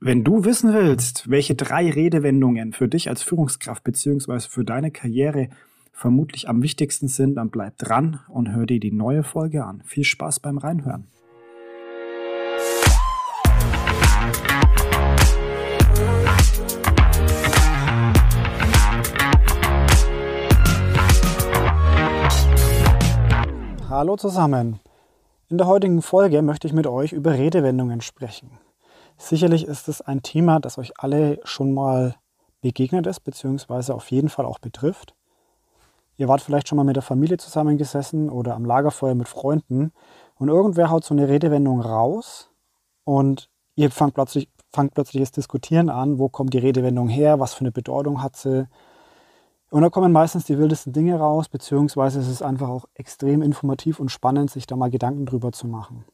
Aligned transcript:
Wenn 0.00 0.22
du 0.22 0.44
wissen 0.44 0.72
willst, 0.72 1.28
welche 1.28 1.56
drei 1.56 1.90
Redewendungen 1.90 2.72
für 2.72 2.86
dich 2.86 3.08
als 3.08 3.24
Führungskraft 3.24 3.82
beziehungsweise 3.82 4.48
für 4.48 4.64
deine 4.64 4.92
Karriere 4.92 5.48
vermutlich 5.90 6.48
am 6.48 6.62
wichtigsten 6.62 7.08
sind, 7.08 7.34
dann 7.34 7.50
bleib 7.50 7.78
dran 7.78 8.20
und 8.28 8.54
hör 8.54 8.64
dir 8.64 8.78
die 8.78 8.92
neue 8.92 9.24
Folge 9.24 9.64
an. 9.64 9.82
Viel 9.84 10.04
Spaß 10.04 10.38
beim 10.38 10.58
Reinhören. 10.58 11.08
Hallo 23.88 24.16
zusammen. 24.16 24.78
In 25.48 25.58
der 25.58 25.66
heutigen 25.66 26.02
Folge 26.02 26.40
möchte 26.42 26.68
ich 26.68 26.72
mit 26.72 26.86
euch 26.86 27.12
über 27.12 27.32
Redewendungen 27.32 28.00
sprechen. 28.00 28.50
Sicherlich 29.18 29.66
ist 29.66 29.88
es 29.88 30.00
ein 30.00 30.22
Thema, 30.22 30.60
das 30.60 30.78
euch 30.78 30.92
alle 30.98 31.40
schon 31.42 31.74
mal 31.74 32.14
begegnet 32.60 33.06
ist, 33.06 33.20
beziehungsweise 33.20 33.94
auf 33.94 34.10
jeden 34.12 34.28
Fall 34.28 34.46
auch 34.46 34.60
betrifft. 34.60 35.14
Ihr 36.16 36.28
wart 36.28 36.40
vielleicht 36.40 36.68
schon 36.68 36.76
mal 36.76 36.84
mit 36.84 36.96
der 36.96 37.02
Familie 37.02 37.36
zusammengesessen 37.36 38.30
oder 38.30 38.54
am 38.54 38.64
Lagerfeuer 38.64 39.14
mit 39.14 39.28
Freunden 39.28 39.92
und 40.36 40.48
irgendwer 40.48 40.90
haut 40.90 41.04
so 41.04 41.14
eine 41.14 41.28
Redewendung 41.28 41.80
raus 41.80 42.50
und 43.04 43.50
ihr 43.74 43.90
fangt 43.90 44.14
plötzlich, 44.14 44.48
fangt 44.72 44.94
plötzlich 44.94 45.20
das 45.22 45.32
Diskutieren 45.32 45.90
an, 45.90 46.18
wo 46.18 46.28
kommt 46.28 46.54
die 46.54 46.58
Redewendung 46.58 47.08
her, 47.08 47.40
was 47.40 47.54
für 47.54 47.60
eine 47.60 47.72
Bedeutung 47.72 48.22
hat 48.22 48.36
sie. 48.36 48.68
Und 49.70 49.82
da 49.82 49.90
kommen 49.90 50.12
meistens 50.12 50.44
die 50.44 50.58
wildesten 50.58 50.92
Dinge 50.92 51.18
raus, 51.18 51.48
beziehungsweise 51.48 52.20
es 52.20 52.28
ist 52.28 52.42
einfach 52.42 52.68
auch 52.68 52.86
extrem 52.94 53.42
informativ 53.42 54.00
und 54.00 54.10
spannend, 54.10 54.50
sich 54.50 54.66
da 54.66 54.76
mal 54.76 54.90
Gedanken 54.90 55.26
drüber 55.26 55.52
zu 55.52 55.66
machen. 55.66 56.04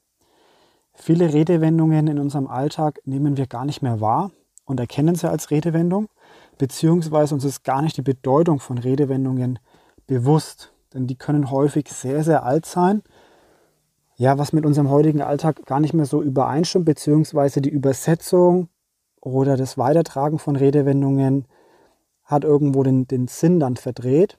Viele 0.94 1.32
Redewendungen 1.32 2.06
in 2.06 2.18
unserem 2.18 2.46
Alltag 2.46 3.00
nehmen 3.04 3.36
wir 3.36 3.46
gar 3.46 3.64
nicht 3.64 3.82
mehr 3.82 4.00
wahr 4.00 4.30
und 4.64 4.80
erkennen 4.80 5.16
sie 5.16 5.28
als 5.28 5.50
Redewendung, 5.50 6.08
beziehungsweise 6.56 7.34
uns 7.34 7.44
ist 7.44 7.64
gar 7.64 7.82
nicht 7.82 7.96
die 7.96 8.02
Bedeutung 8.02 8.60
von 8.60 8.78
Redewendungen 8.78 9.58
bewusst, 10.06 10.72
denn 10.94 11.06
die 11.06 11.16
können 11.16 11.50
häufig 11.50 11.88
sehr, 11.88 12.22
sehr 12.22 12.44
alt 12.44 12.64
sein. 12.64 13.02
Ja, 14.16 14.38
was 14.38 14.52
mit 14.52 14.64
unserem 14.64 14.90
heutigen 14.90 15.20
Alltag 15.20 15.66
gar 15.66 15.80
nicht 15.80 15.92
mehr 15.92 16.06
so 16.06 16.22
übereinstimmt, 16.22 16.84
beziehungsweise 16.84 17.60
die 17.60 17.70
Übersetzung 17.70 18.68
oder 19.20 19.56
das 19.56 19.76
Weitertragen 19.76 20.38
von 20.38 20.54
Redewendungen 20.54 21.46
hat 22.22 22.44
irgendwo 22.44 22.84
den, 22.84 23.08
den 23.08 23.26
Sinn 23.26 23.58
dann 23.58 23.76
verdreht. 23.76 24.38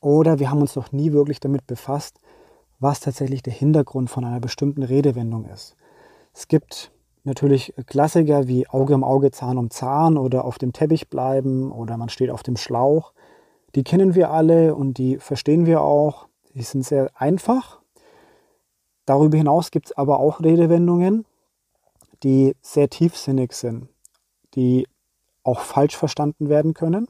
Oder 0.00 0.38
wir 0.38 0.50
haben 0.50 0.62
uns 0.62 0.76
noch 0.76 0.92
nie 0.92 1.12
wirklich 1.12 1.40
damit 1.40 1.66
befasst, 1.66 2.18
was 2.80 3.00
tatsächlich 3.00 3.42
der 3.42 3.52
Hintergrund 3.52 4.10
von 4.10 4.24
einer 4.24 4.40
bestimmten 4.40 4.82
Redewendung 4.82 5.44
ist. 5.44 5.76
Es 6.32 6.48
gibt 6.48 6.90
natürlich 7.24 7.74
Klassiker 7.86 8.48
wie 8.48 8.66
Auge 8.68 8.94
um 8.94 9.04
Auge, 9.04 9.30
Zahn 9.30 9.58
um 9.58 9.70
Zahn 9.70 10.16
oder 10.16 10.44
auf 10.44 10.58
dem 10.58 10.72
Teppich 10.72 11.08
bleiben 11.08 11.70
oder 11.70 11.96
man 11.96 12.08
steht 12.08 12.30
auf 12.30 12.42
dem 12.42 12.56
Schlauch. 12.56 13.12
Die 13.74 13.84
kennen 13.84 14.14
wir 14.14 14.30
alle 14.30 14.74
und 14.74 14.98
die 14.98 15.18
verstehen 15.18 15.66
wir 15.66 15.82
auch. 15.82 16.26
Die 16.54 16.62
sind 16.62 16.84
sehr 16.84 17.10
einfach. 17.14 17.80
Darüber 19.04 19.36
hinaus 19.36 19.70
gibt 19.70 19.86
es 19.86 19.92
aber 19.96 20.18
auch 20.18 20.40
Redewendungen, 20.40 21.26
die 22.22 22.56
sehr 22.60 22.88
tiefsinnig 22.88 23.52
sind, 23.52 23.88
die 24.54 24.86
auch 25.42 25.60
falsch 25.60 25.96
verstanden 25.96 26.48
werden 26.48 26.74
können. 26.74 27.06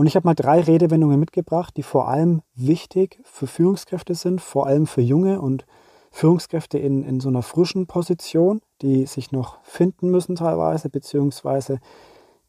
Und 0.00 0.06
ich 0.06 0.16
habe 0.16 0.26
mal 0.26 0.34
drei 0.34 0.62
Redewendungen 0.62 1.20
mitgebracht, 1.20 1.76
die 1.76 1.82
vor 1.82 2.08
allem 2.08 2.40
wichtig 2.54 3.20
für 3.22 3.46
Führungskräfte 3.46 4.14
sind, 4.14 4.40
vor 4.40 4.66
allem 4.66 4.86
für 4.86 5.02
junge 5.02 5.42
und 5.42 5.66
Führungskräfte 6.10 6.78
in, 6.78 7.04
in 7.04 7.20
so 7.20 7.28
einer 7.28 7.42
frischen 7.42 7.86
Position, 7.86 8.62
die 8.80 9.04
sich 9.04 9.30
noch 9.30 9.62
finden 9.62 10.10
müssen 10.10 10.36
teilweise, 10.36 10.88
beziehungsweise 10.88 11.80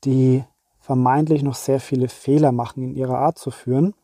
die 0.06 0.46
vermeintlich 0.80 1.44
noch 1.44 1.56
sehr 1.56 1.82
viele 1.82 2.08
Fehler 2.08 2.54
machen 2.54 2.84
in 2.84 2.96
ihrer 2.96 3.18
Art 3.18 3.38
zu 3.38 3.52
führen. 3.52 3.96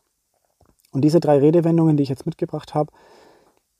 Und 0.92 1.00
diese 1.00 1.18
drei 1.18 1.38
Redewendungen, 1.38 1.96
die 1.96 2.02
ich 2.02 2.10
jetzt 2.10 2.26
mitgebracht 2.26 2.74
habe, 2.74 2.92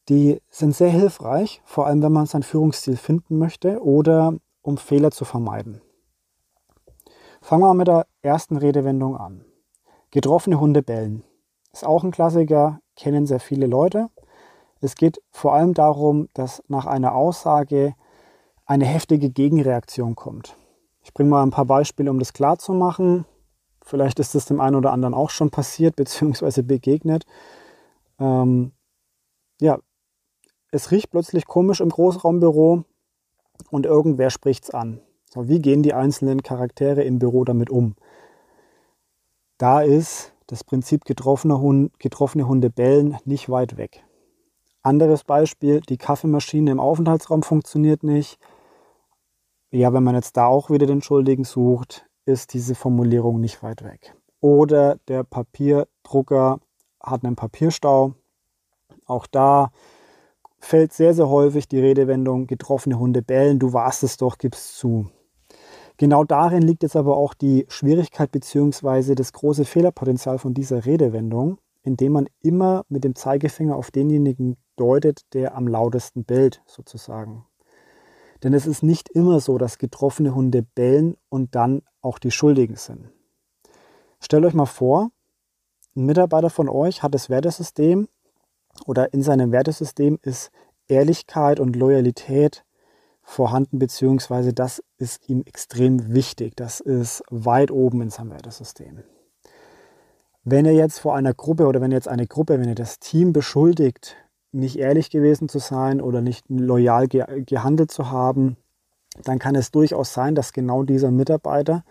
die 0.09 0.41
sind 0.49 0.75
sehr 0.75 0.89
hilfreich, 0.89 1.61
vor 1.67 1.87
allem 1.87 2.03
wenn 2.03 2.13
man 2.13 2.25
sein 2.25 2.43
Führungsstil 2.43 2.97
finden 2.97 3.37
möchte 3.37 3.83
oder 3.83 4.33
um 4.63 4.79
Fehler 4.79 5.11
zu 5.11 5.27
vermeiden. 5.27 5.83
Fangen 7.43 7.61
wir 7.61 7.67
mal 7.67 7.75
mit 7.75 7.89
der 7.89 8.07
ersten 8.23 8.57
Redewendung 8.57 9.15
an. 9.15 9.45
Getroffene 10.11 10.59
Hunde 10.59 10.83
bellen. 10.83 11.23
Ist 11.73 11.87
auch 11.87 12.03
ein 12.03 12.11
Klassiker, 12.11 12.81
kennen 12.97 13.27
sehr 13.27 13.41
viele 13.41 13.67
Leute. 13.67 14.09
Es 14.81 14.95
geht 14.95 15.21
vor 15.31 15.55
allem 15.55 15.75
darum, 15.75 16.29
dass 16.35 16.63
nach 16.69 16.87
einer 16.87 17.15
Aussage 17.15 17.95
eine 18.65 18.87
heftige 18.87 19.31
Gegenreaktion 19.31 20.15
kommt. 20.15 20.57
Ich 21.03 21.13
bringe 21.13 21.31
mal 21.31 21.43
ein 21.43 21.51
paar 21.51 21.65
Beispiele, 21.65 22.11
um 22.11 22.19
das 22.19 22.33
klar 22.33 22.59
zu 22.59 22.73
machen. 22.73 23.25
Vielleicht 23.83 24.19
ist 24.19 24.35
es 24.35 24.45
dem 24.45 24.61
einen 24.61 24.77
oder 24.77 24.93
anderen 24.93 25.15
auch 25.15 25.31
schon 25.31 25.51
passiert 25.51 25.97
bzw. 25.97 26.63
begegnet. 26.63 27.25
Ähm, 28.19 28.73
ja, 29.61 29.79
es 30.71 30.91
riecht 30.91 31.11
plötzlich 31.11 31.47
komisch 31.47 31.81
im 31.81 31.89
Großraumbüro 31.89 32.85
und 33.71 33.87
irgendwer 33.87 34.31
spricht 34.31 34.65
es 34.65 34.71
an. 34.71 35.01
So, 35.31 35.49
wie 35.49 35.61
gehen 35.61 35.83
die 35.83 35.95
einzelnen 35.95 36.43
Charaktere 36.43 37.03
im 37.03 37.19
Büro 37.19 37.45
damit 37.45 37.71
um? 37.71 37.95
Da 39.59 39.81
ist 39.81 40.33
das 40.47 40.63
Prinzip 40.63 41.05
getroffene, 41.05 41.59
Hund, 41.61 41.99
getroffene 41.99 42.47
Hunde 42.47 42.71
bellen 42.71 43.19
nicht 43.25 43.51
weit 43.51 43.77
weg. 43.77 44.05
Anderes 44.83 45.25
Beispiel, 45.25 45.81
die 45.81 45.99
Kaffeemaschine 45.99 46.71
im 46.71 46.81
Aufenthaltsraum 46.81 47.43
funktioniert 47.43 48.05
nicht. 48.05 48.39
Ja, 49.71 49.93
wenn 49.93 50.05
man 50.05 50.15
jetzt 50.15 50.37
da 50.37 50.47
auch 50.47 50.71
wieder 50.71 50.87
den 50.87 51.03
Schuldigen 51.03 51.45
sucht, 51.45 52.07
ist 52.25 52.55
diese 52.55 52.77
Formulierung 52.77 53.41
nicht 53.41 53.63
weit 53.63 53.83
weg. 53.83 54.15
Oder 54.41 54.97
der 55.09 55.25
Papierdrucker 55.25 56.61
hat 57.03 57.25
einen 57.25 57.37
Papierstau. 57.37 58.15
Auch 59.07 59.27
da 59.27 59.73
fällt 60.61 60.93
sehr, 60.93 61.15
sehr 61.15 61.29
häufig 61.29 61.67
die 61.67 61.81
Redewendung 61.81 62.47
getroffene 62.47 62.99
Hunde 62.99 63.23
bellen. 63.23 63.59
Du 63.59 63.73
warst 63.73 64.05
es 64.05 64.17
doch, 64.17 64.39
gib's 64.39 64.77
zu. 64.77 65.11
Genau 65.99 66.23
darin 66.23 66.63
liegt 66.63 66.85
jetzt 66.85 66.95
aber 66.95 67.17
auch 67.17 67.35
die 67.35 67.67
Schwierigkeit 67.69 68.31
bzw. 68.31 69.17
das 69.17 69.33
große 69.33 69.65
Fehlerpotenzial 69.65 70.39
von 70.39 70.55
dieser 70.55 70.87
Redewendung, 70.87 71.59
indem 71.83 72.13
man 72.13 72.29
immer 72.41 72.85
mit 72.89 73.03
dem 73.03 73.17
Zeigefinger 73.17 73.75
auf 73.75 73.91
denjenigen 73.91 74.57
deutet, 74.77 75.23
der 75.35 75.57
am 75.57 75.67
lautesten 75.67 76.25
bellt, 76.25 76.63
sozusagen. 76.67 77.45
Denn 78.45 78.55
es 78.55 78.67
ist 78.67 78.85
nicht 78.85 79.09
immer 79.09 79.41
so, 79.41 79.59
dass 79.59 79.79
getroffene 79.79 80.37
Hunde 80.37 80.63
bellen 80.63 81.17
und 81.29 81.57
dann 81.57 81.83
auch 82.01 82.21
die 82.21 82.31
Schuldigen 82.31 82.77
sind. 82.77 83.11
Stellt 84.21 84.45
euch 84.45 84.55
mal 84.55 84.67
vor, 84.67 85.11
ein 85.97 86.07
Mitarbeiter 86.07 86.49
von 86.49 86.69
euch 86.69 87.03
hat 87.03 87.13
das 87.13 87.29
Wertesystem 87.29 88.09
oder 88.87 89.13
in 89.13 89.25
seinem 89.25 89.51
Wertesystem 89.51 90.21
ist 90.23 90.53
Ehrlichkeit 90.87 91.59
und 91.59 91.75
Loyalität 91.75 92.65
vorhanden, 93.29 93.79
beziehungsweise 93.79 94.55
das 94.55 94.83
ist 94.97 95.29
ihm 95.29 95.43
extrem 95.45 96.15
wichtig. 96.15 96.57
Das 96.57 96.81
ist 96.81 97.23
weit 97.31 97.71
oben 97.71 98.01
in 98.01 98.11
seinem 98.11 98.31
Wertesystem. 98.31 99.03
Wenn 100.45 100.65
er 100.65 100.73
jetzt 100.73 100.99
vor 100.99 101.15
einer 101.15 101.35
Gruppe 101.35 101.67
oder 101.67 101.83
wenn 101.83 101.93
jetzt 101.93 102.09
eine 102.09 102.27
Gruppe, 102.27 102.59
wenn 102.59 102.69
er 102.69 102.75
das 102.75 103.01
Team 103.01 103.35
beschuldigt, 103.35 104.17
nicht 104.51 104.79
ehrlich 104.79 105.11
gewesen 105.11 105.51
zu 105.51 105.59
sein 105.59 106.01
oder 106.01 106.23
nicht 106.23 106.47
loyal 106.49 107.07
ge 107.07 107.45
gehandelt 107.45 107.91
zu 107.91 108.11
haben, 108.11 108.57
dann 109.25 109.39
kann 109.39 109.55
es 109.55 109.71
durchaus 109.71 110.15
sein, 110.15 110.35
dass 110.35 110.55
genau 110.55 110.83
dieser 110.83 111.11
Mitarbeiter 111.11 111.85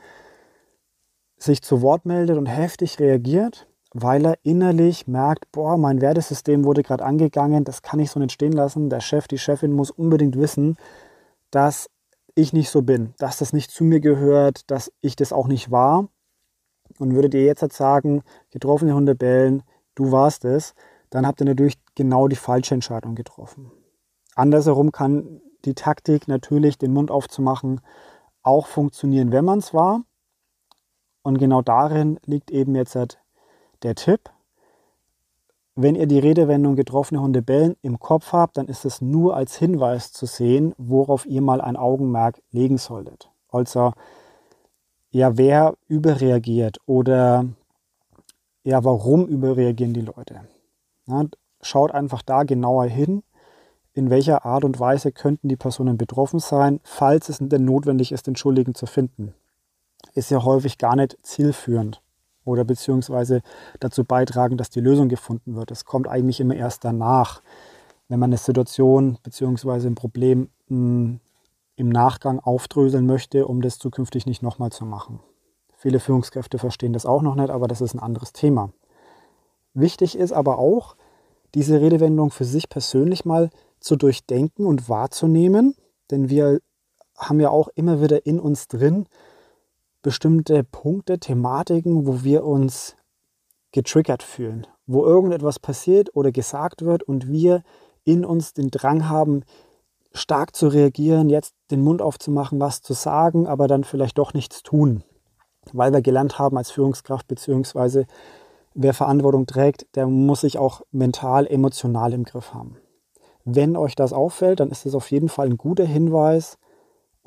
sich 1.37 1.61
zu 1.61 1.83
Wort 1.83 2.07
meldet 2.07 2.39
und 2.39 2.47
heftig 2.47 2.99
reagiert, 2.99 3.67
weil 3.93 4.25
er 4.25 4.39
innerlich 4.41 5.05
merkt, 5.05 5.51
boah, 5.51 5.77
mein 5.77 6.01
Wertesystem 6.01 6.65
wurde 6.65 6.81
gerade 6.81 7.05
angegangen, 7.05 7.63
das 7.63 7.83
kann 7.83 7.99
ich 7.99 8.09
so 8.09 8.19
nicht 8.19 8.31
stehen 8.31 8.53
lassen. 8.53 8.89
Der 8.89 9.01
Chef, 9.01 9.27
die 9.27 9.37
Chefin 9.37 9.71
muss 9.71 9.91
unbedingt 9.91 10.35
wissen, 10.35 10.77
dass 11.51 11.89
ich 12.35 12.53
nicht 12.53 12.69
so 12.69 12.81
bin, 12.81 13.13
dass 13.17 13.37
das 13.37 13.53
nicht 13.53 13.71
zu 13.71 13.83
mir 13.83 13.99
gehört, 13.99 14.69
dass 14.69 14.91
ich 15.01 15.15
das 15.15 15.33
auch 15.33 15.47
nicht 15.47 15.71
war. 15.71 16.07
Und 16.99 17.13
würdet 17.13 17.33
ihr 17.33 17.43
jetzt 17.43 17.61
halt 17.61 17.73
sagen, 17.73 18.23
getroffene 18.51 18.93
Hunde 18.93 19.15
bellen, 19.15 19.63
du 19.95 20.11
warst 20.11 20.45
es, 20.45 20.73
dann 21.09 21.25
habt 21.25 21.41
ihr 21.41 21.45
natürlich 21.45 21.75
genau 21.95 22.27
die 22.27 22.35
falsche 22.35 22.73
Entscheidung 22.73 23.15
getroffen. 23.15 23.71
Andersherum 24.35 24.91
kann 24.91 25.41
die 25.65 25.73
Taktik 25.73 26.27
natürlich, 26.27 26.77
den 26.77 26.93
Mund 26.93 27.11
aufzumachen, 27.11 27.81
auch 28.43 28.67
funktionieren, 28.67 29.31
wenn 29.31 29.45
man 29.45 29.59
es 29.59 29.73
war. 29.73 30.01
Und 31.23 31.39
genau 31.39 31.61
darin 31.61 32.19
liegt 32.25 32.51
eben 32.51 32.75
jetzt 32.75 32.95
halt 32.95 33.19
der 33.83 33.95
Tipp. 33.95 34.29
Wenn 35.79 35.93
ihr 35.93 36.07
die 36.07 36.17
Redewendung 36.17 36.75
getroffene 36.75 37.21
Hunde 37.21 37.43
bellen 37.43 37.75
im 37.83 37.99
Kopf 37.99 38.33
habt, 38.33 38.57
dann 38.57 38.65
ist 38.65 38.83
es 38.83 38.99
nur 38.99 39.35
als 39.35 39.57
Hinweis 39.57 40.11
zu 40.11 40.25
sehen, 40.25 40.73
worauf 40.79 41.27
ihr 41.27 41.43
mal 41.43 41.61
ein 41.61 41.75
Augenmerk 41.75 42.41
legen 42.49 42.79
solltet. 42.79 43.29
Also, 43.51 43.93
ja, 45.11 45.37
wer 45.37 45.75
überreagiert 45.87 46.79
oder 46.87 47.45
ja, 48.63 48.83
warum 48.83 49.27
überreagieren 49.27 49.93
die 49.93 50.01
Leute? 50.01 50.41
Ja, 51.05 51.25
schaut 51.61 51.91
einfach 51.91 52.23
da 52.23 52.41
genauer 52.41 52.85
hin. 52.85 53.21
in 53.93 54.09
welcher 54.09 54.45
Art 54.45 54.63
und 54.63 54.79
Weise 54.79 55.11
könnten 55.11 55.47
die 55.47 55.55
Personen 55.55 55.97
betroffen 55.97 56.39
sein, 56.39 56.79
falls 56.83 57.29
es 57.29 57.37
denn 57.39 57.65
notwendig 57.65 58.11
ist, 58.11 58.25
den 58.25 58.35
Schuldigen 58.35 58.73
zu 58.73 58.87
finden. 58.87 59.35
Ist 60.13 60.31
ja 60.31 60.43
häufig 60.43 60.79
gar 60.79 60.95
nicht 60.95 61.17
zielführend 61.21 62.01
oder 62.47 62.63
beziehungsweise 62.63 63.41
dazu 63.79 64.03
beitragen, 64.03 64.57
dass 64.57 64.69
die 64.69 64.79
Lösung 64.79 65.09
gefunden 65.09 65.55
wird. 65.55 65.71
Es 65.71 65.85
kommt 65.85 66.07
eigentlich 66.07 66.39
immer 66.39 66.55
erst 66.55 66.83
danach, 66.83 67.41
wenn 68.07 68.19
man 68.19 68.29
eine 68.29 68.37
Situation 68.37 69.17
beziehungsweise 69.23 69.87
ein 69.87 69.95
Problem 69.95 70.49
mh, 70.69 70.77
hm, 70.77 71.19
im 71.75 71.89
Nachgang 71.89 72.39
aufdröseln 72.39 73.05
möchte, 73.05 73.45
um 73.45 73.61
das 73.61 73.77
zukünftig 73.77 74.25
nicht 74.25 74.41
nochmal 74.41 74.71
zu 74.71 74.83
machen. 74.83 75.19
Viele 75.75 75.99
Führungskräfte 75.99 76.57
verstehen 76.57 76.93
das 76.93 77.05
auch 77.05 77.21
noch 77.21 77.35
nicht, 77.35 77.51
aber 77.51 77.67
das 77.67 77.81
ist 77.81 77.93
ein 77.93 77.99
anderes 77.99 78.33
Thema. 78.33 78.71
Wichtig 79.75 80.17
ist 80.17 80.33
aber 80.33 80.57
auch, 80.57 80.95
diese 81.53 81.79
Redewendung 81.79 82.31
für 82.31 82.45
sich 82.45 82.67
persönlich 82.67 83.25
mal 83.25 83.51
zu 83.79 83.95
durchdenken 83.95 84.65
und 84.65 84.89
wahrzunehmen, 84.89 85.75
denn 86.09 86.29
wir 86.29 86.59
haben 87.15 87.39
ja 87.39 87.49
auch 87.49 87.69
immer 87.75 88.01
wieder 88.01 88.25
in 88.25 88.39
uns 88.39 88.67
drin 88.67 89.05
bestimmte 90.07 90.63
Punkte, 90.63 91.19
Thematiken, 91.19 92.07
wo 92.07 92.23
wir 92.23 92.45
uns 92.45 92.95
getriggert 93.73 94.23
fühlen, 94.23 94.65
wo 94.85 95.03
irgendetwas 95.03 95.59
passiert 95.59 96.15
oder 96.15 96.31
gesagt 96.31 96.85
wird 96.85 97.03
und 97.03 97.27
wir 97.27 97.61
in 98.05 98.23
uns 98.23 98.53
den 98.53 98.71
Drang 98.71 99.09
haben, 99.09 99.43
stark 100.13 100.55
zu 100.55 100.69
reagieren, 100.69 101.29
jetzt 101.29 101.55
den 101.71 101.81
Mund 101.81 102.01
aufzumachen, 102.01 102.57
was 102.57 102.81
zu 102.81 102.93
sagen, 102.93 103.47
aber 103.47 103.67
dann 103.67 103.83
vielleicht 103.83 104.17
doch 104.17 104.33
nichts 104.33 104.63
tun, 104.63 105.03
weil 105.73 105.91
wir 105.91 106.01
gelernt 106.01 106.39
haben 106.39 106.55
als 106.57 106.71
Führungskraft 106.71 107.27
beziehungsweise 107.27 108.05
wer 108.75 108.93
Verantwortung 108.93 109.45
trägt, 109.45 109.93
der 109.97 110.07
muss 110.07 110.39
sich 110.39 110.57
auch 110.57 110.83
mental, 110.91 111.47
emotional 111.47 112.13
im 112.13 112.23
Griff 112.23 112.53
haben. 112.53 112.77
Wenn 113.43 113.75
euch 113.75 113.95
das 113.95 114.13
auffällt, 114.13 114.61
dann 114.61 114.71
ist 114.71 114.85
es 114.85 114.95
auf 114.95 115.11
jeden 115.11 115.27
Fall 115.27 115.47
ein 115.47 115.57
guter 115.57 115.85
Hinweis, 115.85 116.57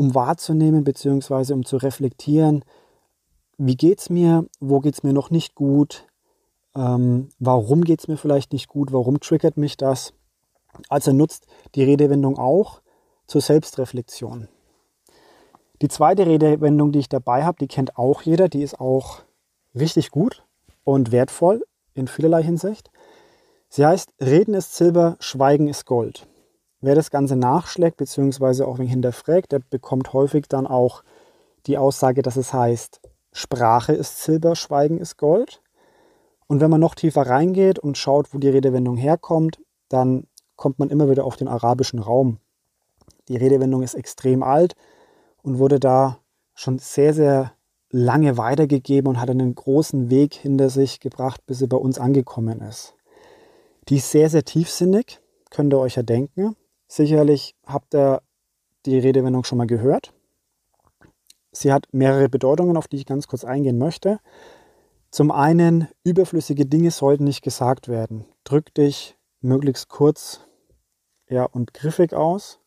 um 0.00 0.14
wahrzunehmen 0.14 0.82
bzw. 0.82 1.52
um 1.52 1.66
zu 1.66 1.76
reflektieren, 1.76 2.64
wie 3.58 3.76
geht 3.76 4.00
es 4.00 4.08
mir, 4.08 4.46
wo 4.58 4.80
geht 4.80 4.94
es 4.94 5.02
mir 5.02 5.12
noch 5.12 5.28
nicht 5.28 5.54
gut, 5.54 6.06
ähm, 6.74 7.28
warum 7.38 7.82
es 7.82 8.08
mir 8.08 8.16
vielleicht 8.16 8.54
nicht 8.54 8.68
gut, 8.68 8.92
warum 8.92 9.20
triggert 9.20 9.58
mich 9.58 9.76
das. 9.76 10.14
Also 10.88 11.12
nutzt 11.12 11.44
die 11.74 11.84
Redewendung 11.84 12.38
auch 12.38 12.80
zur 13.26 13.42
Selbstreflexion. 13.42 14.48
Die 15.82 15.88
zweite 15.88 16.24
Redewendung, 16.24 16.92
die 16.92 17.00
ich 17.00 17.10
dabei 17.10 17.44
habe, 17.44 17.58
die 17.60 17.68
kennt 17.68 17.98
auch 17.98 18.22
jeder, 18.22 18.48
die 18.48 18.62
ist 18.62 18.80
auch 18.80 19.20
richtig 19.74 20.10
gut 20.10 20.44
und 20.82 21.12
wertvoll 21.12 21.62
in 21.92 22.08
vielerlei 22.08 22.42
Hinsicht. 22.42 22.90
Sie 23.68 23.84
heißt, 23.84 24.14
Reden 24.18 24.54
ist 24.54 24.74
Silber, 24.74 25.16
Schweigen 25.20 25.68
ist 25.68 25.84
Gold. 25.84 26.26
Wer 26.80 26.94
das 26.94 27.10
Ganze 27.10 27.36
nachschlägt, 27.36 27.98
beziehungsweise 27.98 28.66
auch 28.66 28.78
hinterfragt, 28.78 29.52
der 29.52 29.58
bekommt 29.58 30.12
häufig 30.12 30.46
dann 30.48 30.66
auch 30.66 31.02
die 31.66 31.76
Aussage, 31.76 32.22
dass 32.22 32.36
es 32.36 32.52
heißt, 32.52 33.00
Sprache 33.32 33.92
ist 33.92 34.22
Silber, 34.22 34.56
Schweigen 34.56 34.98
ist 34.98 35.18
Gold. 35.18 35.62
Und 36.46 36.60
wenn 36.60 36.70
man 36.70 36.80
noch 36.80 36.94
tiefer 36.94 37.22
reingeht 37.22 37.78
und 37.78 37.98
schaut, 37.98 38.32
wo 38.34 38.38
die 38.38 38.48
Redewendung 38.48 38.96
herkommt, 38.96 39.60
dann 39.88 40.26
kommt 40.56 40.78
man 40.78 40.90
immer 40.90 41.08
wieder 41.10 41.24
auf 41.24 41.36
den 41.36 41.48
arabischen 41.48 42.00
Raum. 42.00 42.38
Die 43.28 43.36
Redewendung 43.36 43.82
ist 43.82 43.94
extrem 43.94 44.42
alt 44.42 44.74
und 45.42 45.58
wurde 45.58 45.78
da 45.78 46.18
schon 46.54 46.78
sehr, 46.78 47.14
sehr 47.14 47.52
lange 47.90 48.36
weitergegeben 48.36 49.08
und 49.08 49.20
hat 49.20 49.30
einen 49.30 49.54
großen 49.54 50.10
Weg 50.10 50.34
hinter 50.34 50.70
sich 50.70 51.00
gebracht, 51.00 51.44
bis 51.46 51.58
sie 51.58 51.66
bei 51.66 51.76
uns 51.76 51.98
angekommen 51.98 52.60
ist. 52.60 52.94
Die 53.88 53.96
ist 53.96 54.10
sehr, 54.10 54.30
sehr 54.30 54.44
tiefsinnig, 54.44 55.20
könnt 55.50 55.72
ihr 55.72 55.78
euch 55.78 55.96
ja 55.96 56.02
denken. 56.02 56.56
Sicherlich 56.90 57.54
habt 57.64 57.94
ihr 57.94 58.20
die 58.84 58.98
Redewendung 58.98 59.44
schon 59.44 59.58
mal 59.58 59.66
gehört. 59.66 60.12
Sie 61.52 61.72
hat 61.72 61.86
mehrere 61.92 62.28
Bedeutungen, 62.28 62.76
auf 62.76 62.88
die 62.88 62.96
ich 62.96 63.06
ganz 63.06 63.28
kurz 63.28 63.44
eingehen 63.44 63.78
möchte. 63.78 64.18
Zum 65.10 65.30
einen, 65.30 65.88
überflüssige 66.02 66.66
Dinge 66.66 66.90
sollten 66.90 67.24
nicht 67.24 67.42
gesagt 67.42 67.88
werden. 67.88 68.24
Drück 68.44 68.74
dich 68.74 69.16
möglichst 69.40 69.88
kurz 69.88 70.40
ja, 71.28 71.44
und 71.44 71.74
griffig 71.74 72.12
aus 72.12 72.60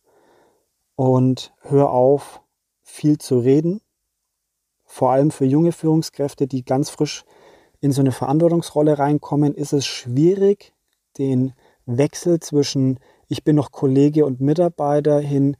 und 0.96 1.54
hör 1.60 1.92
auf, 1.92 2.42
viel 2.82 3.18
zu 3.18 3.40
reden 3.40 3.82
vor 4.94 5.10
allem 5.12 5.32
für 5.32 5.46
junge 5.46 5.72
Führungskräfte, 5.72 6.46
die 6.46 6.64
ganz 6.64 6.92
frisch 6.92 7.26
in 7.82 7.92
so 7.92 8.02
eine 8.02 8.12
Verantwortungsrolle 8.12 9.00
reinkommen, 9.00 9.56
ist 9.56 9.74
es 9.74 9.88
schwierig, 9.88 10.74
den 11.18 11.54
Wechsel 11.88 12.40
zwischen 12.40 13.00
ich 13.28 13.44
bin 13.44 13.56
noch 13.56 13.72
Kollege 13.72 14.26
und 14.26 14.42
Mitarbeiter 14.42 15.20
hin 15.20 15.58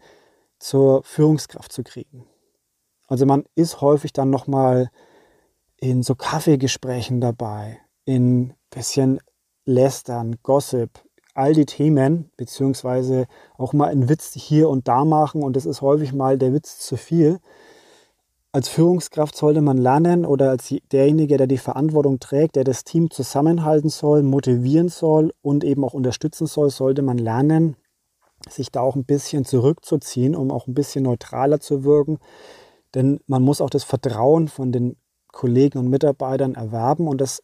zur 0.60 1.04
Führungskraft 1.04 1.72
zu 1.72 1.84
kriegen. 1.84 2.26
Also 3.08 3.26
man 3.26 3.44
ist 3.56 3.82
häufig 3.82 4.14
dann 4.14 4.30
nochmal 4.30 4.90
in 5.78 6.04
so 6.04 6.16
Kaffeegesprächen 6.16 7.20
dabei, 7.20 7.80
in 8.06 8.54
bisschen 8.70 9.20
Lästern, 9.66 10.38
Gossip, 10.42 11.04
all 11.34 11.54
die 11.54 11.66
Themen, 11.66 12.32
beziehungsweise 12.38 13.28
auch 13.58 13.74
mal 13.74 13.90
einen 13.90 14.10
Witz 14.10 14.34
hier 14.34 14.70
und 14.70 14.88
da 14.88 15.04
machen 15.04 15.44
und 15.44 15.58
es 15.58 15.66
ist 15.66 15.82
häufig 15.82 16.14
mal 16.14 16.38
der 16.38 16.54
Witz 16.54 16.80
zu 16.80 16.96
viel 16.96 17.40
als 18.54 18.70
Führungskraft 18.70 19.36
sollte 19.36 19.62
man 19.62 19.80
lernen 19.80 20.26
oder 20.26 20.52
als 20.52 20.74
derjenige, 20.92 21.38
der 21.38 21.48
die 21.48 21.58
Verantwortung 21.58 22.20
trägt, 22.20 22.56
der 22.56 22.64
das 22.64 22.84
Team 22.84 23.10
zusammenhalten 23.10 23.90
soll, 23.90 24.22
motivieren 24.22 24.90
soll 24.90 25.34
und 25.42 25.64
eben 25.64 25.84
auch 25.84 25.96
unterstützen 25.96 26.46
soll, 26.46 26.70
sollte 26.70 27.02
man 27.02 27.18
lernen, 27.18 27.76
sich 28.48 28.72
da 28.72 28.82
auch 28.82 28.96
ein 28.96 29.06
bisschen 29.06 29.44
zurückzuziehen, 29.44 30.36
um 30.36 30.52
auch 30.52 30.68
ein 30.68 30.76
bisschen 30.76 31.04
neutraler 31.04 31.60
zu 31.62 31.84
wirken. 31.84 32.20
Denn 32.94 33.22
man 33.26 33.42
muss 33.42 33.60
auch 33.60 33.72
das 33.72 33.84
Vertrauen 33.84 34.48
von 34.48 34.72
den 34.72 34.98
Kollegen 35.32 35.80
und 35.80 35.88
Mitarbeitern 35.88 36.54
erwerben 36.54 37.08
und 37.08 37.22
das 37.22 37.42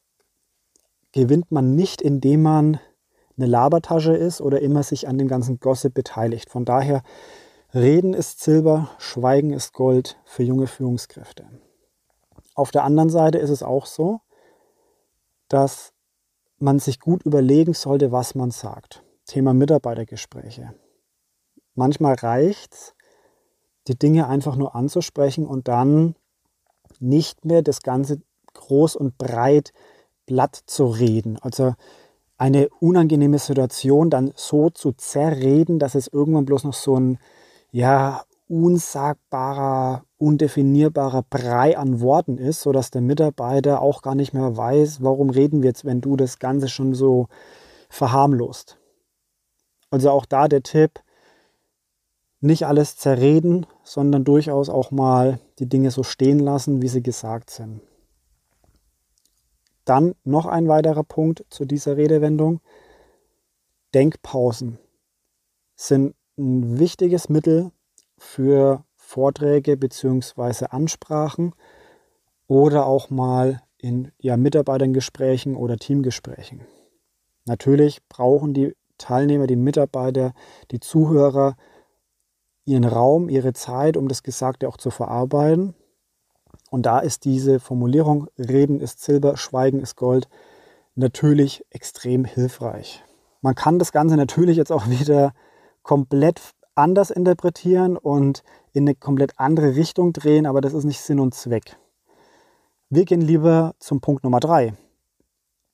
gewinnt 1.11 1.51
man 1.51 1.73
nicht, 1.73 2.03
indem 2.03 2.43
man 2.43 2.79
eine 3.35 3.47
Labertasche 3.47 4.15
ist 4.15 4.41
oder 4.41 4.61
immer 4.61 4.83
sich 4.83 5.07
an 5.07 5.17
dem 5.17 5.27
ganzen 5.27 5.59
Gossip 5.59 5.95
beteiligt. 5.95 6.51
Von 6.51 6.65
daher 6.65 7.01
Reden 7.73 8.15
ist 8.15 8.39
Silber, 8.39 8.89
Schweigen 8.97 9.53
ist 9.53 9.73
Gold 9.73 10.17
für 10.25 10.41
junge 10.41 10.65
Führungskräfte. 10.65 11.47
Auf 12.55 12.71
der 12.71 12.83
anderen 12.83 13.11
Seite 13.11 13.37
ist 13.37 13.51
es 13.51 13.61
auch 13.61 13.85
so, 13.85 14.21
dass 15.49 15.93
man 16.57 16.79
sich 16.79 16.99
gut 16.99 17.23
überlegen 17.23 17.75
sollte, 17.75 18.11
was 18.11 18.33
man 18.33 18.49
sagt. 18.49 19.03
Thema 19.27 19.53
Mitarbeitergespräche. 19.53 20.73
Manchmal 21.75 22.15
reicht 22.15 22.73
es, 22.73 22.95
die 23.87 23.97
Dinge 23.97 24.27
einfach 24.27 24.55
nur 24.55 24.73
anzusprechen 24.73 25.45
und 25.45 25.67
dann 25.67 26.15
nicht 26.99 27.45
mehr 27.45 27.61
das 27.61 27.81
Ganze 27.81 28.19
groß 28.55 28.95
und 28.95 29.19
breit 29.19 29.73
glatt 30.25 30.59
zu 30.65 30.87
reden. 30.87 31.37
Also 31.39 31.75
eine 32.35 32.69
unangenehme 32.79 33.37
Situation 33.37 34.09
dann 34.09 34.31
so 34.35 34.71
zu 34.71 34.91
zerreden, 34.93 35.77
dass 35.77 35.93
es 35.93 36.07
irgendwann 36.07 36.45
bloß 36.45 36.63
noch 36.63 36.73
so 36.73 36.99
ein 36.99 37.19
ja, 37.71 38.23
unsagbarer, 38.47 40.03
undefinierbarer 40.17 41.23
Brei 41.29 41.77
an 41.77 42.01
Worten 42.01 42.37
ist, 42.37 42.61
sodass 42.61 42.89
der 42.89 43.01
Mitarbeiter 43.01 43.81
auch 43.81 44.01
gar 44.01 44.15
nicht 44.15 44.33
mehr 44.33 44.57
weiß, 44.57 45.03
warum 45.03 45.29
reden 45.29 45.61
wir 45.61 45.69
jetzt, 45.69 45.85
wenn 45.85 46.01
du 46.01 46.15
das 46.15 46.39
Ganze 46.39 46.67
schon 46.67 46.93
so 46.93 47.27
verharmlost. 47.89 48.79
Also 49.91 50.09
auch 50.09 50.25
da 50.25 50.47
der 50.47 50.63
Tipp, 50.63 51.01
nicht 52.41 52.65
alles 52.65 52.95
zerreden, 52.95 53.65
sondern 53.83 54.23
durchaus 54.23 54.69
auch 54.69 54.91
mal 54.91 55.39
die 55.59 55.67
Dinge 55.67 55.91
so 55.91 56.03
stehen 56.03 56.39
lassen, 56.39 56.81
wie 56.81 56.87
sie 56.87 57.03
gesagt 57.03 57.49
sind. 57.49 57.81
Dann 59.83 60.15
noch 60.23 60.45
ein 60.45 60.67
weiterer 60.67 61.03
Punkt 61.03 61.45
zu 61.49 61.65
dieser 61.65 61.97
Redewendung. 61.97 62.61
Denkpausen 63.93 64.77
sind 65.75 66.15
ein 66.39 66.79
wichtiges 66.79 67.29
Mittel 67.29 67.71
für 68.17 68.83
Vorträge 68.95 69.77
bzw. 69.77 70.65
Ansprachen 70.69 71.53
oder 72.47 72.85
auch 72.85 73.09
mal 73.09 73.61
in 73.77 74.11
ja, 74.19 74.37
Mitarbeitergesprächen 74.37 75.55
oder 75.55 75.77
Teamgesprächen. 75.77 76.61
Natürlich 77.45 78.07
brauchen 78.07 78.53
die 78.53 78.75
Teilnehmer, 78.97 79.47
die 79.47 79.55
Mitarbeiter, 79.55 80.33
die 80.71 80.79
Zuhörer 80.79 81.55
ihren 82.65 82.83
Raum, 82.83 83.29
ihre 83.29 83.53
Zeit, 83.53 83.97
um 83.97 84.07
das 84.07 84.23
Gesagte 84.23 84.67
auch 84.67 84.77
zu 84.77 84.91
verarbeiten. 84.91 85.73
Und 86.69 86.85
da 86.85 86.99
ist 86.99 87.25
diese 87.25 87.59
Formulierung 87.59 88.27
Reden 88.37 88.79
ist 88.79 89.01
Silber, 89.01 89.37
Schweigen 89.37 89.79
ist 89.79 89.95
Gold 89.95 90.27
natürlich 90.95 91.65
extrem 91.69 92.25
hilfreich. 92.25 93.03
Man 93.41 93.55
kann 93.55 93.79
das 93.79 93.91
Ganze 93.91 94.17
natürlich 94.17 94.57
jetzt 94.57 94.71
auch 94.71 94.87
wieder 94.89 95.33
komplett 95.89 96.53
anders 96.75 97.09
interpretieren 97.09 97.97
und 97.97 98.43
in 98.73 98.83
eine 98.83 98.93
komplett 98.93 99.39
andere 99.39 99.75
Richtung 99.75 100.13
drehen, 100.13 100.45
aber 100.45 100.61
das 100.61 100.75
ist 100.75 100.83
nicht 100.83 101.01
Sinn 101.01 101.19
und 101.19 101.33
Zweck. 101.33 101.79
Wir 102.91 103.05
gehen 103.05 103.21
lieber 103.21 103.73
zum 103.79 103.99
Punkt 103.99 104.23
Nummer 104.23 104.39
drei. 104.39 104.75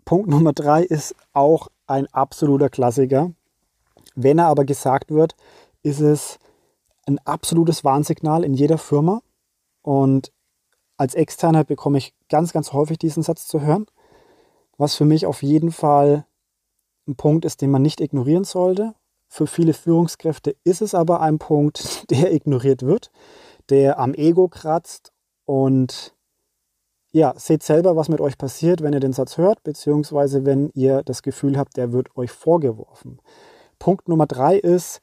Punkt 0.06 0.30
Nummer 0.30 0.54
drei 0.54 0.84
ist 0.84 1.16
auch 1.34 1.68
ein 1.86 2.08
absoluter 2.14 2.70
Klassiker. 2.70 3.34
Wenn 4.16 4.40
er 4.40 4.48
aber 4.48 4.64
gesagt 4.64 5.12
wird, 5.12 5.36
ist 5.84 6.00
es 6.00 6.40
ein 7.06 7.20
absolutes 7.26 7.84
Warnsignal 7.84 8.46
in 8.46 8.54
jeder 8.54 8.78
Firma. 8.78 9.22
Und 9.82 10.32
als 10.96 11.14
Externer 11.14 11.66
bekomme 11.66 11.98
ich 11.98 12.14
ganz, 12.30 12.54
ganz 12.54 12.72
häufig 12.72 13.00
diesen 13.00 13.22
Satz 13.22 13.48
zu 13.48 13.60
hören, 13.60 13.86
was 14.78 14.96
für 14.96 15.04
mich 15.04 15.26
auf 15.26 15.44
jeden 15.44 15.74
Fall 15.74 16.26
ein 17.06 17.18
Punkt 17.18 17.44
ist, 17.44 17.62
den 17.62 17.70
man 17.70 17.82
nicht 17.82 18.00
ignorieren 18.00 18.46
sollte. 18.46 18.96
Für 19.28 19.48
viele 19.48 19.74
Führungskräfte 19.74 20.56
ist 20.64 20.82
es 20.82 20.96
aber 20.96 21.22
ein 21.22 21.40
Punkt, 21.40 22.06
der 22.10 22.34
ignoriert 22.34 22.84
wird, 22.84 23.12
der 23.70 24.00
am 24.00 24.14
Ego 24.14 24.48
kratzt 24.48 25.12
und 25.46 26.16
ja, 27.12 27.34
seht 27.38 27.64
selber, 27.64 27.96
was 27.96 28.10
mit 28.10 28.20
euch 28.20 28.38
passiert, 28.38 28.82
wenn 28.82 28.92
ihr 28.92 29.00
den 29.00 29.14
Satz 29.14 29.38
hört, 29.38 29.64
beziehungsweise 29.64 30.46
wenn 30.46 30.70
ihr 30.74 31.02
das 31.04 31.24
Gefühl 31.24 31.58
habt, 31.58 31.78
der 31.78 31.94
wird 31.94 32.18
euch 32.18 32.30
vorgeworfen. 32.32 33.22
Punkt 33.80 34.10
Nummer 34.10 34.26
drei 34.26 34.58
ist, 34.58 35.00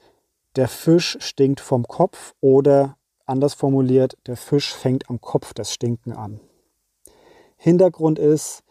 der 0.57 0.69
Fisch 0.69 1.17
stinkt 1.21 1.61
vom 1.61 1.85
Kopf 1.89 2.35
oder 2.41 2.99
anders 3.25 3.55
formuliert, 3.55 4.19
der 4.27 4.37
Fisch 4.37 4.75
fängt 4.75 5.09
am 5.09 5.23
Kopf 5.23 5.55
das 5.55 5.73
Stinken 5.73 6.13
an. 6.13 6.41
Hintergrund 7.57 8.19
ist, 8.19 8.63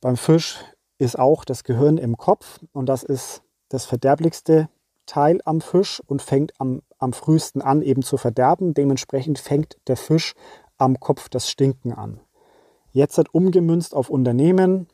beim 0.00 0.16
Fisch 0.16 0.58
ist 0.98 1.18
auch 1.18 1.44
das 1.44 1.64
Gehirn 1.64 1.96
im 1.96 2.16
Kopf 2.16 2.60
und 2.72 2.86
das 2.86 3.02
ist 3.02 3.42
das 3.68 3.84
verderblichste 3.86 4.68
Teil 5.06 5.40
am 5.44 5.60
Fisch 5.60 6.02
und 6.06 6.22
fängt 6.22 6.52
am, 6.60 6.82
am 6.98 7.12
frühesten 7.12 7.62
an 7.62 7.82
eben 7.82 8.02
zu 8.02 8.16
verderben. 8.16 8.74
Dementsprechend 8.74 9.38
fängt 9.38 9.78
der 9.86 9.96
Fisch 9.96 10.34
am 10.76 11.00
Kopf 11.00 11.28
das 11.28 11.50
Stinken 11.50 11.92
an. 11.92 12.20
Jetzt 12.92 13.18
hat 13.18 13.34
umgemünzt 13.34 13.94
auf 13.94 14.10
Unternehmen. 14.10 14.88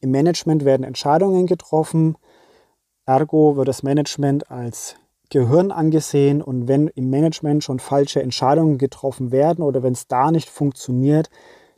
Im 0.00 0.10
Management 0.10 0.64
werden 0.64 0.84
Entscheidungen 0.84 1.46
getroffen. 1.46 2.16
Ergo 3.04 3.56
wird 3.56 3.68
das 3.68 3.82
Management 3.82 4.50
als 4.50 4.96
Gehirn 5.30 5.72
angesehen 5.72 6.42
und 6.42 6.68
wenn 6.68 6.88
im 6.88 7.10
Management 7.10 7.64
schon 7.64 7.78
falsche 7.78 8.22
Entscheidungen 8.22 8.78
getroffen 8.78 9.32
werden 9.32 9.64
oder 9.64 9.82
wenn 9.82 9.94
es 9.94 10.06
da 10.06 10.30
nicht 10.30 10.50
funktioniert, 10.50 11.30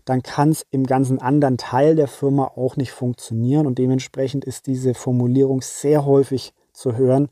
dann 0.04 0.22
kann 0.22 0.50
es 0.50 0.66
im 0.70 0.84
ganzen 0.84 1.20
anderen 1.20 1.56
Teil 1.56 1.96
der 1.96 2.08
Firma 2.08 2.52
auch 2.56 2.76
nicht 2.76 2.92
funktionieren 2.92 3.66
und 3.66 3.78
dementsprechend 3.78 4.44
ist 4.44 4.66
diese 4.66 4.94
Formulierung 4.94 5.62
sehr 5.62 6.04
häufig 6.04 6.52
zu 6.72 6.96
hören, 6.96 7.28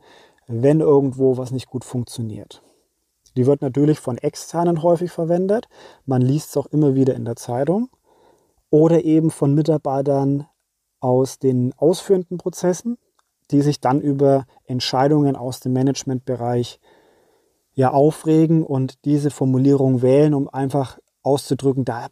wenn 0.46 0.80
irgendwo 0.80 1.36
was 1.36 1.50
nicht 1.50 1.68
gut 1.68 1.84
funktioniert. 1.84 2.62
Die 3.36 3.46
wird 3.46 3.62
natürlich 3.62 3.98
von 3.98 4.18
externen 4.18 4.82
häufig 4.82 5.10
verwendet. 5.10 5.68
Man 6.04 6.20
liest 6.20 6.50
es 6.50 6.56
auch 6.56 6.66
immer 6.66 6.94
wieder 6.94 7.14
in 7.14 7.24
der 7.24 7.36
Zeitung. 7.36 7.88
Oder 8.68 9.04
eben 9.04 9.30
von 9.30 9.54
Mitarbeitern 9.54 10.46
aus 11.00 11.38
den 11.38 11.72
ausführenden 11.76 12.38
Prozessen 12.38 12.98
die 13.52 13.60
sich 13.60 13.80
dann 13.80 14.00
über 14.00 14.46
Entscheidungen 14.64 15.36
aus 15.36 15.60
dem 15.60 15.74
Managementbereich 15.74 16.80
ja 17.74 17.90
aufregen 17.90 18.64
und 18.64 19.04
diese 19.04 19.30
Formulierung 19.30 20.02
wählen, 20.02 20.34
um 20.34 20.48
einfach 20.48 20.98
auszudrücken, 21.22 21.84
da 21.84 22.08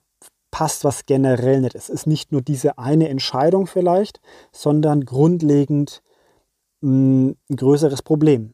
passt 0.61 0.85
was 0.85 1.07
generell 1.07 1.62
nicht. 1.62 1.75
Es 1.75 1.88
ist 1.88 2.07
nicht 2.07 2.33
nur 2.33 2.43
diese 2.43 2.76
eine 2.76 3.09
Entscheidung 3.09 3.67
vielleicht, 3.67 4.21
sondern 4.52 5.07
grundlegend 5.07 6.02
mh, 6.83 6.90
hm, 6.90 7.37
ein 7.49 7.57
größeres 7.57 8.02
Problem, 8.02 8.52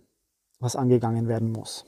was 0.60 0.76
angegangen 0.76 1.26
werden 1.26 1.50
muss. 1.50 1.84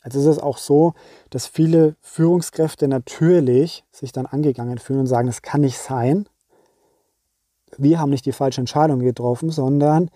Also 0.00 0.20
ist 0.20 0.26
es 0.26 0.38
auch 0.38 0.58
so, 0.58 0.94
dass 1.30 1.48
viele 1.48 1.96
Führungskräfte 2.02 2.86
natürlich 2.86 3.82
sich 3.90 4.12
dann 4.12 4.26
angegangen 4.26 4.78
fühlen 4.78 5.00
und 5.00 5.06
sagen, 5.08 5.26
es 5.26 5.42
kann 5.42 5.62
nicht 5.62 5.78
sein, 5.78 6.28
wir 7.76 7.98
haben 7.98 8.10
nicht 8.10 8.26
die 8.26 8.32
falsche 8.32 8.60
Entscheidung 8.60 9.00
getroffen, 9.00 9.50
sondern 9.50 10.08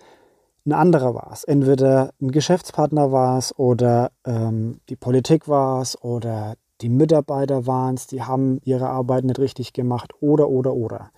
ein 0.65 0.71
anderer 0.71 1.13
war 1.13 1.31
es. 1.33 1.43
Entweder 1.43 2.13
ein 2.21 2.31
Geschäftspartner 2.31 3.11
war 3.11 3.39
es 3.39 3.59
oder 3.59 4.13
ähm, 4.23 4.79
die 4.87 4.95
Politik 4.95 5.49
war 5.49 5.81
es 5.81 6.01
oder 6.01 6.55
die 6.83 6.89
Mitarbeiter 6.89 7.65
waren 7.65 7.95
es, 7.95 8.07
die 8.07 8.23
haben 8.23 8.59
ihre 8.63 8.89
Arbeit 8.89 9.23
nicht 9.23 9.39
richtig 9.39 9.71
gemacht 9.71 10.13
oder 10.19 10.49
oder 10.49 10.73
oder. 10.73 11.11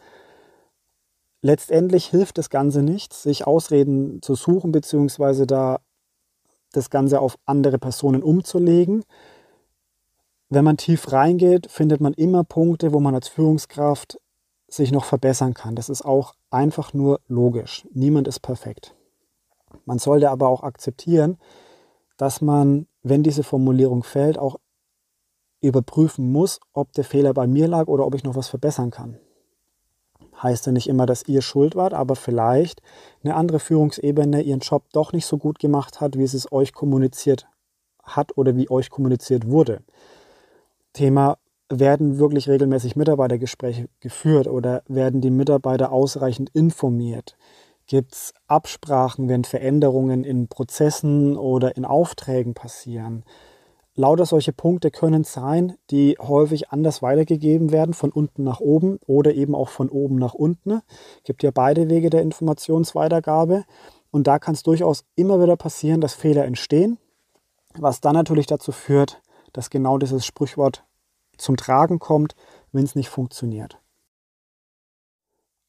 Letztendlich 1.42 2.06
hilft 2.06 2.38
das 2.38 2.50
Ganze 2.50 2.84
nicht, 2.84 3.14
sich 3.14 3.48
Ausreden 3.48 4.22
zu 4.22 4.36
suchen 4.36 4.72
beziehungsweise 4.72 5.48
da 5.48 5.80
das 6.72 6.90
Ganze 6.90 7.20
auf 7.20 7.38
andere 7.46 7.80
Personen 7.80 8.22
umzulegen. 8.22 9.04
Wenn 10.50 10.66
man 10.66 10.78
tief 10.78 11.12
reingeht, 11.12 11.72
findet 11.72 12.00
man 12.00 12.14
immer 12.14 12.44
Punkte, 12.44 12.94
wo 12.94 13.00
man 13.00 13.16
als 13.16 13.28
Führungskraft 13.28 14.20
sich 14.68 14.92
noch 14.92 15.06
verbessern 15.06 15.56
kann. 15.56 15.76
Das 15.76 15.90
ist 15.90 16.04
auch 16.04 16.36
einfach 16.52 16.94
nur 16.94 17.22
logisch. 17.28 17.88
Niemand 17.92 18.28
ist 18.28 18.42
perfekt. 18.42 18.94
Man 19.86 19.98
sollte 19.98 20.30
aber 20.30 20.48
auch 20.48 20.64
akzeptieren, 20.64 21.38
dass 22.18 22.42
man, 22.42 22.88
wenn 23.02 23.24
diese 23.24 23.44
Formulierung 23.44 24.04
fällt, 24.04 24.38
auch 24.38 24.58
überprüfen 25.68 26.32
muss, 26.32 26.60
ob 26.74 26.94
der 26.94 27.04
Fehler 27.04 27.34
bei 27.34 27.48
mir 27.48 27.68
lag 27.68 27.88
oder 27.88 28.06
ob 28.06 28.16
ich 28.16 28.24
noch 28.24 28.36
was 28.36 28.48
verbessern 28.48 28.92
kann. 28.92 29.18
Heißt 30.42 30.66
ja 30.66 30.72
nicht 30.72 30.88
immer, 30.88 31.06
dass 31.06 31.28
ihr 31.28 31.42
schuld 31.42 31.76
wart, 31.76 31.94
aber 31.94 32.16
vielleicht 32.16 32.82
eine 33.24 33.36
andere 33.36 33.60
Führungsebene 33.60 34.42
ihren 34.42 34.60
Job 34.60 34.84
doch 34.92 35.14
nicht 35.14 35.26
so 35.26 35.38
gut 35.38 35.60
gemacht 35.60 36.02
hat, 36.02 36.18
wie 36.18 36.24
es 36.24 36.52
euch 36.52 36.74
kommuniziert 36.74 37.48
hat 38.04 38.38
oder 38.38 38.56
wie 38.56 38.70
euch 38.70 38.90
kommuniziert 38.90 39.48
wurde. 39.48 39.82
Thema 40.94 41.38
werden 41.70 42.20
wirklich 42.20 42.48
regelmäßig 42.48 42.96
Mitarbeitergespräche 42.96 43.90
geführt 44.00 44.48
oder 44.48 44.84
werden 44.88 45.22
die 45.22 45.32
Mitarbeiter 45.32 45.92
ausreichend 45.92 46.50
informiert? 46.54 47.38
Gibt 47.88 48.14
es 48.14 48.34
Absprachen, 48.48 49.30
wenn 49.30 49.44
Veränderungen 49.44 50.24
in 50.24 50.48
Prozessen 50.48 51.38
oder 51.38 51.76
in 51.78 51.86
Aufträgen 51.86 52.54
passieren? 52.54 53.24
Lauter 53.98 54.26
solche 54.26 54.52
Punkte 54.52 54.92
können 54.92 55.24
sein, 55.24 55.78
die 55.90 56.18
häufig 56.20 56.70
anders 56.70 57.02
weitergegeben 57.02 57.72
werden, 57.72 57.94
von 57.94 58.12
unten 58.12 58.44
nach 58.44 58.60
oben 58.60 59.00
oder 59.08 59.34
eben 59.34 59.56
auch 59.56 59.70
von 59.70 59.88
oben 59.90 60.18
nach 60.18 60.34
unten. 60.34 60.82
Es 61.18 61.24
gibt 61.24 61.44
ja 61.44 61.52
beide 61.52 61.90
Wege 61.90 62.10
der 62.10 62.22
Informationsweitergabe. 62.22 63.64
Und 64.12 64.28
da 64.28 64.38
kann 64.38 64.54
es 64.54 64.64
durchaus 64.64 65.06
immer 65.16 65.42
wieder 65.42 65.56
passieren, 65.56 66.02
dass 66.02 66.14
Fehler 66.14 66.46
entstehen, 66.46 66.98
was 67.78 68.02
dann 68.02 68.16
natürlich 68.16 68.48
dazu 68.48 68.72
führt, 68.72 69.22
dass 69.54 69.70
genau 69.70 69.98
dieses 69.98 70.26
Sprichwort 70.26 70.84
zum 71.38 71.56
Tragen 71.56 72.00
kommt, 72.00 72.36
wenn 72.72 72.84
es 72.84 72.96
nicht 72.96 73.10
funktioniert. 73.10 73.78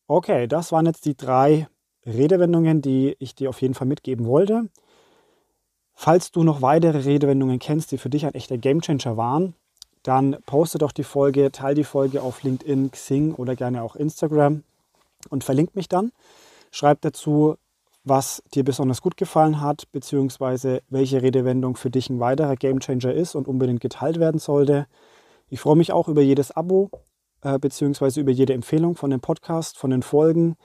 Okay, 0.08 0.46
das 0.46 0.72
waren 0.72 0.86
jetzt 0.86 1.04
die 1.04 1.16
drei 1.16 1.68
Redewendungen, 2.04 2.82
die 2.82 3.16
ich 3.18 3.34
dir 3.34 3.50
auf 3.50 3.60
jeden 3.60 3.74
Fall 3.74 3.88
mitgeben 3.88 4.26
wollte. 4.26 4.68
Falls 5.98 6.30
du 6.30 6.44
noch 6.44 6.60
weitere 6.60 6.98
Redewendungen 6.98 7.58
kennst, 7.58 7.90
die 7.90 7.96
für 7.98 8.10
dich 8.10 8.26
ein 8.26 8.34
echter 8.34 8.58
Gamechanger 8.58 9.16
waren, 9.16 9.54
dann 10.02 10.36
poste 10.44 10.76
doch 10.76 10.92
die 10.92 11.04
Folge, 11.04 11.50
teile 11.50 11.74
die 11.74 11.84
Folge 11.84 12.22
auf 12.22 12.42
LinkedIn, 12.42 12.90
Xing 12.90 13.34
oder 13.34 13.56
gerne 13.56 13.82
auch 13.82 13.96
Instagram 13.96 14.62
und 15.30 15.42
verlinke 15.42 15.72
mich 15.74 15.88
dann. 15.88 16.12
Schreib 16.70 17.00
dazu, 17.00 17.56
was 18.04 18.42
dir 18.54 18.62
besonders 18.62 19.00
gut 19.00 19.16
gefallen 19.16 19.62
hat, 19.62 19.90
beziehungsweise 19.90 20.82
welche 20.90 21.22
Redewendung 21.22 21.76
für 21.76 21.90
dich 21.90 22.10
ein 22.10 22.20
weiterer 22.20 22.56
Gamechanger 22.56 23.12
ist 23.12 23.34
und 23.34 23.48
unbedingt 23.48 23.80
geteilt 23.80 24.20
werden 24.20 24.38
sollte. 24.38 24.86
Ich 25.48 25.60
freue 25.60 25.76
mich 25.76 25.92
auch 25.92 26.08
über 26.08 26.20
jedes 26.20 26.52
Abo 26.52 26.90
äh, 27.40 27.58
beziehungsweise 27.58 28.20
über 28.20 28.32
jede 28.32 28.52
Empfehlung 28.52 28.96
von 28.96 29.10
dem 29.10 29.20
Podcast, 29.20 29.78
von 29.78 29.90
den 29.90 30.02
Folgen 30.02 30.56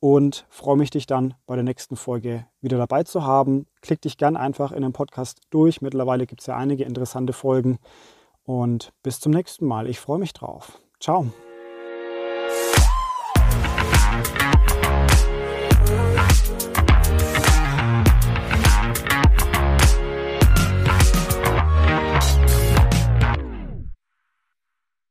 und 0.00 0.46
freue 0.48 0.76
mich, 0.76 0.90
dich 0.90 1.06
dann 1.06 1.34
bei 1.46 1.54
der 1.54 1.64
nächsten 1.64 1.96
Folge 1.96 2.46
wieder 2.60 2.78
dabei 2.78 3.02
zu 3.02 3.24
haben. 3.24 3.66
Klick 3.80 4.00
dich 4.00 4.16
gern 4.16 4.36
einfach 4.36 4.72
in 4.72 4.82
den 4.82 4.92
Podcast 4.92 5.40
durch. 5.50 5.82
Mittlerweile 5.82 6.26
gibt 6.26 6.40
es 6.40 6.46
ja 6.46 6.56
einige 6.56 6.84
interessante 6.84 7.32
Folgen 7.32 7.78
und 8.44 8.92
bis 9.02 9.20
zum 9.20 9.32
nächsten 9.32 9.66
Mal. 9.66 9.88
Ich 9.88 10.00
freue 10.00 10.18
mich 10.18 10.32
drauf. 10.32 10.80
Ciao. 11.00 11.26